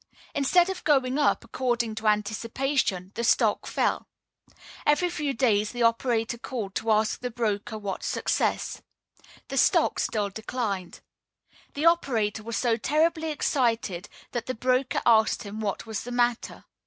[0.33, 4.07] Instead of going up, according to anticipation, the stock fell.
[4.83, 8.81] Every few days the operator called to ask the broker what success.
[9.49, 11.01] The stock still declined.
[11.75, 16.65] The operator was so terribly excited that the broker asked him what was the matter.